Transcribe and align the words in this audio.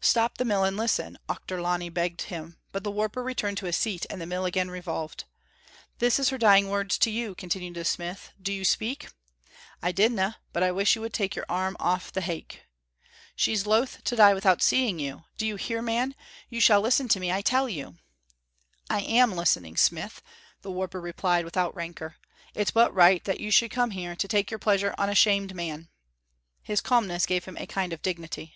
"Stop 0.00 0.38
the 0.38 0.44
mill 0.44 0.62
and 0.62 0.76
listen," 0.76 1.18
Auchterlonie 1.28 1.88
begged 1.92 2.22
him, 2.22 2.58
but 2.70 2.84
the 2.84 2.90
warper 2.90 3.22
returned 3.22 3.56
to 3.58 3.66
his 3.66 3.76
seat 3.78 4.04
and 4.08 4.20
the 4.20 4.26
mill 4.26 4.44
again 4.44 4.70
revolved. 4.70 5.24
"This 6.00 6.20
is 6.20 6.28
her 6.28 6.38
dying 6.38 6.68
words 6.68 6.98
to 6.98 7.10
you," 7.10 7.34
continued 7.34 7.74
the 7.74 7.84
smith. 7.84 8.30
"Did 8.40 8.52
you 8.52 8.64
speak?" 8.64 9.08
"I 9.82 9.90
didna, 9.90 10.36
but 10.52 10.62
I 10.62 10.70
wish 10.70 10.94
you 10.94 11.00
would 11.02 11.14
take 11.14 11.34
your 11.34 11.46
arm 11.48 11.76
off 11.80 12.12
the 12.12 12.20
haik." 12.20 12.66
"She's 13.34 13.66
loath 13.66 14.04
to 14.04 14.14
die 14.16 14.34
without 14.34 14.62
seeing 14.62 15.00
you. 15.00 15.24
Do 15.36 15.46
you 15.46 15.56
hear, 15.56 15.82
man? 15.82 16.14
You 16.48 16.60
shall 16.60 16.80
listen 16.82 17.08
to 17.08 17.18
me, 17.20 17.32
I 17.32 17.40
tell 17.40 17.68
you." 17.68 17.96
"I 18.88 19.00
am 19.00 19.32
listening, 19.34 19.76
smith," 19.78 20.22
the 20.60 20.70
warper 20.70 21.00
replied, 21.00 21.44
without 21.46 21.74
rancour. 21.74 22.16
"It's 22.54 22.70
but 22.70 22.94
right 22.94 23.24
that 23.24 23.40
you 23.40 23.50
should 23.50 23.70
come 23.70 23.90
here 23.92 24.14
to 24.14 24.28
take 24.28 24.50
your 24.50 24.60
pleasure 24.60 24.94
on 24.96 25.08
a 25.08 25.14
shamed 25.14 25.54
man." 25.56 25.88
His 26.62 26.82
calmness 26.82 27.26
gave 27.26 27.46
him 27.46 27.56
a 27.56 27.66
kind 27.66 27.92
of 27.94 28.02
dignity. 28.02 28.54